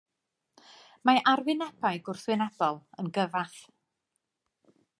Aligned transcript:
Mae 1.09 1.19
arwynebau 1.33 2.01
gwrthwynebol 2.07 2.81
yn 3.05 3.13
gyfath. 3.19 3.61